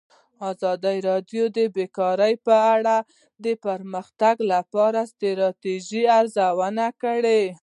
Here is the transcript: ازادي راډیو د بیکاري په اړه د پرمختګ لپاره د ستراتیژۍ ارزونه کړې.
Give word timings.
ازادي 0.51 0.97
راډیو 1.09 1.43
د 1.57 1.59
بیکاري 1.75 2.33
په 2.45 2.55
اړه 2.75 2.97
د 3.45 3.47
پرمختګ 3.65 4.35
لپاره 4.53 4.99
د 5.05 5.07
ستراتیژۍ 5.11 6.03
ارزونه 6.19 6.85
کړې. 7.03 7.43